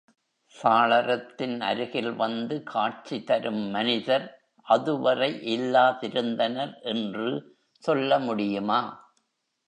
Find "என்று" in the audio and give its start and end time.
6.85-7.27